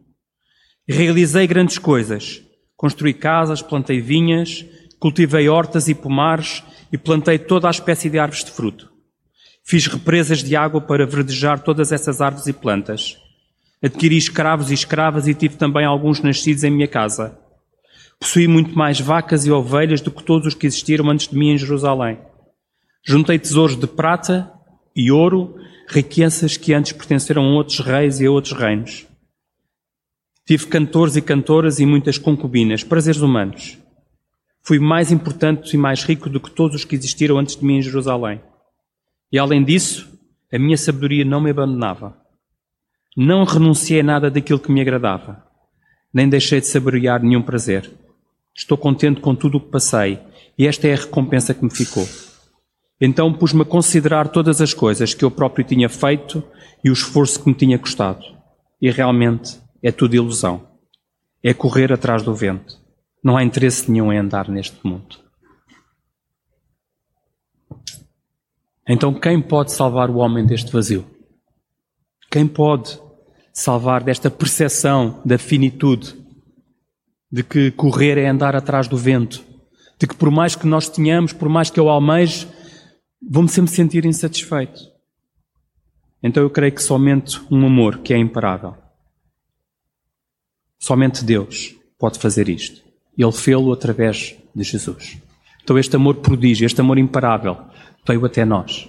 Realizei 0.87 1.47
grandes 1.47 1.79
coisas. 1.79 2.43
Construí 2.77 3.15
casas, 3.15 3.63
plantei 3.63 3.99
vinhas, 3.99 4.63
cultivei 4.99 5.49
hortas 5.49 5.87
e 5.87 5.95
pomares 5.95 6.63
e 6.91 6.99
plantei 6.99 7.39
toda 7.39 7.67
a 7.67 7.71
espécie 7.71 8.11
de 8.11 8.19
árvores 8.19 8.43
de 8.45 8.51
fruto. 8.51 8.91
Fiz 9.65 9.87
represas 9.87 10.43
de 10.43 10.55
água 10.55 10.81
para 10.81 11.07
verdejar 11.07 11.63
todas 11.63 11.91
essas 11.91 12.21
árvores 12.21 12.45
e 12.45 12.53
plantas. 12.53 13.17
Adquiri 13.81 14.17
escravos 14.17 14.69
e 14.69 14.75
escravas 14.75 15.27
e 15.27 15.33
tive 15.33 15.55
também 15.55 15.83
alguns 15.83 16.21
nascidos 16.21 16.63
em 16.63 16.69
minha 16.69 16.87
casa. 16.87 17.39
Possuí 18.23 18.47
muito 18.47 18.73
mais 18.73 19.01
vacas 19.01 19.45
e 19.45 19.51
ovelhas 19.51 19.99
do 19.99 20.09
que 20.09 20.23
todos 20.23 20.47
os 20.47 20.53
que 20.53 20.65
existiram 20.65 21.09
antes 21.09 21.27
de 21.27 21.37
mim 21.37 21.49
em 21.49 21.57
Jerusalém. 21.57 22.17
Juntei 23.05 23.37
tesouros 23.37 23.75
de 23.75 23.85
prata 23.85 24.49
e 24.95 25.11
ouro, 25.11 25.57
riquezas 25.89 26.55
que 26.55 26.73
antes 26.73 26.93
pertenceram 26.93 27.43
a 27.43 27.51
outros 27.51 27.79
reis 27.79 28.21
e 28.21 28.25
a 28.25 28.31
outros 28.31 28.53
reinos. 28.53 29.05
Tive 30.47 30.67
cantores 30.67 31.17
e 31.17 31.21
cantoras 31.21 31.81
e 31.81 31.85
muitas 31.85 32.17
concubinas, 32.17 32.81
prazeres 32.81 33.19
humanos. 33.19 33.77
Fui 34.61 34.79
mais 34.79 35.11
importante 35.11 35.73
e 35.73 35.77
mais 35.77 36.05
rico 36.05 36.29
do 36.29 36.39
que 36.39 36.49
todos 36.49 36.77
os 36.77 36.85
que 36.85 36.95
existiram 36.95 37.37
antes 37.37 37.57
de 37.57 37.65
mim 37.65 37.79
em 37.79 37.81
Jerusalém. 37.81 38.41
E 39.33 39.37
além 39.37 39.61
disso, 39.65 40.17
a 40.49 40.57
minha 40.57 40.77
sabedoria 40.77 41.25
não 41.25 41.41
me 41.41 41.49
abandonava. 41.49 42.17
Não 43.17 43.43
renunciei 43.43 43.99
a 43.99 44.03
nada 44.03 44.31
daquilo 44.31 44.59
que 44.59 44.71
me 44.71 44.79
agradava, 44.79 45.45
nem 46.13 46.29
deixei 46.29 46.61
de 46.61 46.67
saborear 46.67 47.21
nenhum 47.21 47.41
prazer. 47.41 48.01
Estou 48.55 48.77
contente 48.77 49.19
com 49.19 49.35
tudo 49.35 49.57
o 49.57 49.61
que 49.61 49.71
passei, 49.71 50.19
e 50.57 50.67
esta 50.67 50.87
é 50.87 50.93
a 50.93 50.97
recompensa 50.97 51.53
que 51.53 51.63
me 51.63 51.71
ficou. 51.71 52.07
Então 53.01 53.33
pus-me 53.33 53.63
a 53.63 53.65
considerar 53.65 54.29
todas 54.29 54.61
as 54.61 54.73
coisas 54.73 55.13
que 55.13 55.25
eu 55.25 55.31
próprio 55.31 55.65
tinha 55.65 55.89
feito 55.89 56.43
e 56.83 56.89
o 56.89 56.93
esforço 56.93 57.41
que 57.41 57.49
me 57.49 57.55
tinha 57.55 57.77
custado. 57.77 58.23
E 58.81 58.89
realmente 58.89 59.59
é 59.81 59.91
tudo 59.91 60.15
ilusão. 60.15 60.67
É 61.43 61.53
correr 61.53 61.91
atrás 61.91 62.23
do 62.23 62.33
vento. 62.33 62.79
Não 63.21 63.35
há 63.35 63.43
interesse 63.43 63.91
nenhum 63.91 64.13
em 64.13 64.17
andar 64.17 64.47
neste 64.47 64.77
mundo. 64.87 65.17
Então 68.87 69.13
quem 69.13 69.41
pode 69.41 69.71
salvar 69.71 70.09
o 70.09 70.17
homem 70.17 70.45
deste 70.45 70.71
vazio? 70.71 71.05
Quem 72.29 72.47
pode 72.47 72.99
salvar 73.51 74.03
desta 74.03 74.31
percepção 74.31 75.21
da 75.25 75.37
finitude, 75.37 76.15
de 77.33 77.41
que 77.41 77.71
correr 77.71 78.19
é 78.19 78.27
andar 78.27 78.55
atrás 78.55 78.87
do 78.87 78.95
vento, 78.95 79.43
de 79.97 80.05
que 80.05 80.13
por 80.13 80.29
mais 80.29 80.55
que 80.55 80.67
nós 80.67 80.87
tenhamos, 80.87 81.33
por 81.33 81.49
mais 81.49 81.71
que 81.71 81.79
eu 81.79 81.89
almeje, 81.89 82.47
vou-me 83.19 83.49
sempre 83.49 83.71
sentir 83.71 84.05
insatisfeito. 84.05 84.79
Então 86.21 86.43
eu 86.43 86.49
creio 86.51 86.71
que 86.71 86.83
somente 86.83 87.41
um 87.49 87.65
amor 87.65 87.97
que 87.97 88.13
é 88.13 88.17
imparável, 88.19 88.75
somente 90.77 91.25
Deus 91.25 91.75
pode 91.97 92.19
fazer 92.19 92.47
isto. 92.47 92.83
Ele 93.17 93.31
fê-lo 93.31 93.73
através 93.73 94.35
de 94.53 94.63
Jesus. 94.63 95.17
Então 95.63 95.75
este 95.79 95.95
amor 95.95 96.17
prodígio, 96.17 96.67
este 96.67 96.81
amor 96.81 96.99
imparável, 96.99 97.57
veio 98.05 98.23
até 98.27 98.45
nós, 98.45 98.87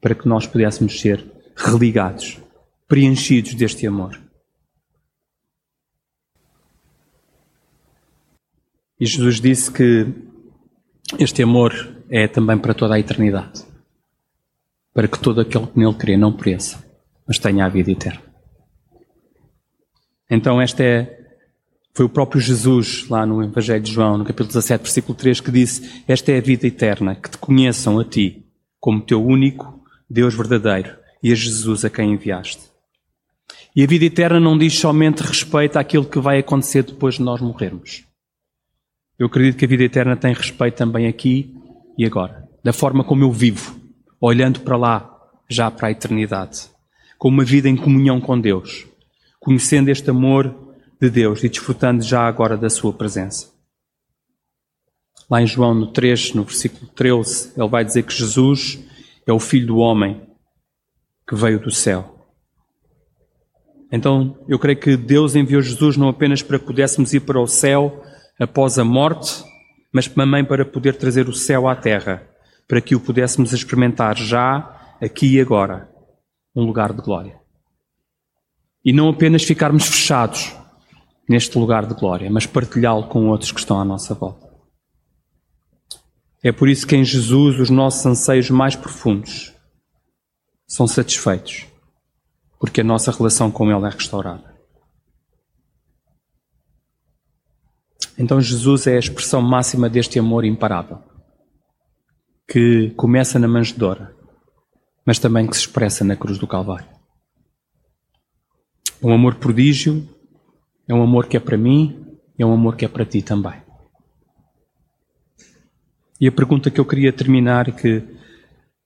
para 0.00 0.14
que 0.14 0.28
nós 0.28 0.46
pudéssemos 0.46 1.00
ser 1.00 1.24
religados, 1.56 2.38
preenchidos 2.86 3.54
deste 3.54 3.88
amor. 3.88 4.20
E 9.02 9.06
Jesus 9.06 9.40
disse 9.40 9.68
que 9.68 10.06
este 11.18 11.42
amor 11.42 11.74
é 12.08 12.28
também 12.28 12.56
para 12.56 12.72
toda 12.72 12.94
a 12.94 13.00
eternidade, 13.00 13.64
para 14.94 15.08
que 15.08 15.18
todo 15.18 15.40
aquele 15.40 15.66
que 15.66 15.76
nele 15.76 15.94
crê 15.94 16.16
não 16.16 16.32
pereça, 16.32 16.86
mas 17.26 17.36
tenha 17.36 17.66
a 17.66 17.68
vida 17.68 17.90
eterna. 17.90 18.22
Então, 20.30 20.62
esta 20.62 20.84
é, 20.84 21.18
foi 21.92 22.06
o 22.06 22.08
próprio 22.08 22.40
Jesus, 22.40 23.08
lá 23.08 23.26
no 23.26 23.42
Evangelho 23.42 23.82
de 23.82 23.90
João, 23.90 24.18
no 24.18 24.24
capítulo 24.24 24.46
17, 24.46 24.82
versículo 24.82 25.18
3, 25.18 25.40
que 25.40 25.50
disse: 25.50 26.04
Esta 26.06 26.30
é 26.30 26.38
a 26.38 26.40
vida 26.40 26.68
eterna, 26.68 27.16
que 27.16 27.28
te 27.28 27.38
conheçam 27.38 27.98
a 27.98 28.04
ti, 28.04 28.46
como 28.78 29.02
teu 29.02 29.20
único 29.20 29.82
Deus 30.08 30.32
verdadeiro, 30.32 30.96
e 31.20 31.32
a 31.32 31.34
Jesus 31.34 31.84
a 31.84 31.90
quem 31.90 32.12
enviaste. 32.12 32.70
E 33.74 33.82
a 33.82 33.86
vida 33.88 34.04
eterna 34.04 34.38
não 34.38 34.56
diz 34.56 34.78
somente 34.78 35.24
respeito 35.24 35.76
àquilo 35.76 36.04
que 36.04 36.20
vai 36.20 36.38
acontecer 36.38 36.84
depois 36.84 37.16
de 37.16 37.22
nós 37.22 37.40
morrermos. 37.40 38.04
Eu 39.18 39.26
acredito 39.26 39.56
que 39.56 39.64
a 39.64 39.68
vida 39.68 39.84
eterna 39.84 40.16
tem 40.16 40.34
respeito 40.34 40.76
também 40.76 41.06
aqui 41.06 41.54
e 41.96 42.04
agora, 42.04 42.48
da 42.64 42.72
forma 42.72 43.04
como 43.04 43.22
eu 43.22 43.30
vivo, 43.30 43.78
olhando 44.20 44.60
para 44.60 44.76
lá, 44.76 45.08
já 45.48 45.70
para 45.70 45.88
a 45.88 45.90
eternidade, 45.90 46.70
com 47.18 47.28
uma 47.28 47.44
vida 47.44 47.68
em 47.68 47.76
comunhão 47.76 48.20
com 48.20 48.40
Deus, 48.40 48.86
conhecendo 49.38 49.90
este 49.90 50.10
amor 50.10 50.54
de 51.00 51.10
Deus 51.10 51.44
e 51.44 51.48
desfrutando 51.48 52.02
já 52.02 52.26
agora 52.26 52.56
da 52.56 52.70
sua 52.70 52.92
presença. 52.92 53.50
Lá 55.30 55.42
em 55.42 55.46
João 55.46 55.74
no 55.74 55.86
3, 55.86 56.34
no 56.34 56.44
versículo 56.44 56.90
13, 56.94 57.52
ele 57.56 57.68
vai 57.68 57.84
dizer 57.84 58.02
que 58.04 58.12
Jesus 58.12 58.78
é 59.26 59.32
o 59.32 59.38
Filho 59.38 59.68
do 59.68 59.76
Homem 59.78 60.20
que 61.28 61.34
veio 61.34 61.60
do 61.60 61.70
céu. 61.70 62.26
Então, 63.90 64.38
eu 64.48 64.58
creio 64.58 64.78
que 64.78 64.96
Deus 64.96 65.34
enviou 65.34 65.60
Jesus 65.60 65.96
não 65.96 66.08
apenas 66.08 66.42
para 66.42 66.58
que 66.58 66.64
pudéssemos 66.64 67.12
ir 67.12 67.20
para 67.20 67.40
o 67.40 67.46
céu 67.46 68.02
após 68.42 68.78
a 68.78 68.84
morte, 68.84 69.44
mas 69.92 70.08
também 70.08 70.44
para 70.44 70.64
poder 70.64 70.96
trazer 70.96 71.28
o 71.28 71.32
céu 71.32 71.68
à 71.68 71.76
terra, 71.76 72.28
para 72.66 72.80
que 72.80 72.94
o 72.94 73.00
pudéssemos 73.00 73.52
experimentar 73.52 74.16
já, 74.16 74.96
aqui 75.00 75.36
e 75.36 75.40
agora, 75.40 75.88
um 76.54 76.64
lugar 76.64 76.92
de 76.92 77.02
glória. 77.02 77.40
E 78.84 78.92
não 78.92 79.08
apenas 79.08 79.44
ficarmos 79.44 79.86
fechados 79.86 80.54
neste 81.28 81.56
lugar 81.56 81.86
de 81.86 81.94
glória, 81.94 82.30
mas 82.30 82.46
partilhá-lo 82.46 83.06
com 83.08 83.28
outros 83.28 83.52
que 83.52 83.60
estão 83.60 83.80
à 83.80 83.84
nossa 83.84 84.14
volta. 84.14 84.50
É 86.42 86.50
por 86.50 86.68
isso 86.68 86.86
que 86.86 86.96
em 86.96 87.04
Jesus 87.04 87.60
os 87.60 87.70
nossos 87.70 88.04
anseios 88.04 88.50
mais 88.50 88.74
profundos 88.74 89.52
são 90.66 90.88
satisfeitos, 90.88 91.66
porque 92.58 92.80
a 92.80 92.84
nossa 92.84 93.12
relação 93.12 93.50
com 93.50 93.70
Ele 93.70 93.86
é 93.86 93.90
restaurada. 93.90 94.51
Então 98.22 98.40
Jesus 98.40 98.86
é 98.86 98.94
a 98.94 99.00
expressão 99.00 99.42
máxima 99.42 99.90
deste 99.90 100.16
amor 100.16 100.44
imparável, 100.44 101.00
que 102.48 102.90
começa 102.90 103.36
na 103.36 103.48
manjedoura, 103.48 104.14
mas 105.04 105.18
também 105.18 105.44
que 105.44 105.56
se 105.56 105.62
expressa 105.62 106.04
na 106.04 106.14
cruz 106.14 106.38
do 106.38 106.46
Calvário. 106.46 106.86
Um 109.02 109.12
amor 109.12 109.34
prodígio, 109.34 110.08
é 110.86 110.94
um 110.94 111.02
amor 111.02 111.26
que 111.26 111.36
é 111.36 111.40
para 111.40 111.56
mim, 111.56 112.16
é 112.38 112.46
um 112.46 112.52
amor 112.52 112.76
que 112.76 112.84
é 112.84 112.88
para 112.88 113.04
ti 113.04 113.22
também. 113.22 113.60
E 116.20 116.28
a 116.28 116.32
pergunta 116.32 116.70
que 116.70 116.78
eu 116.78 116.84
queria 116.84 117.12
terminar 117.12 117.72
que 117.72 118.04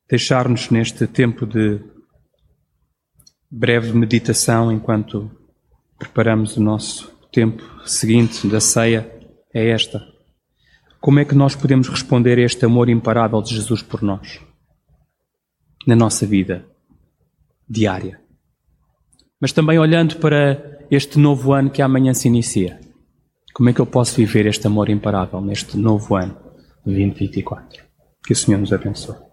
deixar-nos 0.09 0.71
neste 0.71 1.07
tempo 1.07 1.45
de 1.45 1.79
breve 3.51 3.93
meditação 3.93 4.73
enquanto 4.73 5.31
preparamos 5.99 6.57
o 6.57 6.63
nosso 6.63 7.15
tempo 7.31 7.63
seguinte 7.85 8.49
da 8.49 8.63
ceia 8.63 9.15
é 9.57 9.71
esta. 9.71 10.07
Como 11.01 11.19
é 11.19 11.25
que 11.25 11.35
nós 11.35 11.57
podemos 11.57 11.89
responder 11.89 12.39
a 12.39 12.43
este 12.43 12.67
amor 12.67 12.91
imparável 12.91 13.41
de 13.41 13.55
Jesus 13.55 13.81
por 13.81 14.03
nós? 14.03 14.39
Na 15.87 15.97
nossa 15.97 16.27
vida 16.27 16.67
diária. 17.69 18.21
Mas 19.41 19.53
também 19.53 19.79
olhando 19.79 20.17
para 20.17 20.87
este 20.91 21.19
novo 21.19 21.53
ano 21.55 21.71
que 21.71 21.81
amanhã 21.81 22.13
se 22.13 22.29
inicia. 22.29 22.79
Como 23.55 23.71
é 23.71 23.73
que 23.73 23.81
eu 23.81 23.87
posso 23.87 24.17
viver 24.17 24.45
este 24.47 24.67
amor 24.67 24.91
imparável 24.91 25.41
neste 25.41 25.79
novo 25.79 26.17
ano 26.17 26.37
de 26.85 26.93
2024? 26.93 27.83
Que 28.27 28.35
o 28.35 28.37
Senhor 28.37 28.59
nos 28.59 28.73
abençoe. 28.73 29.26